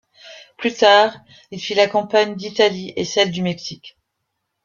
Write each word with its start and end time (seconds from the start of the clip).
Plus 0.57 0.73
tard, 0.73 1.15
il 1.51 1.59
fit 1.61 1.75
la 1.75 1.85
campagne 1.87 2.33
d'Italie 2.35 2.91
et 2.95 3.05
celle 3.05 3.29
du 3.29 3.43
Mexique. 3.43 3.99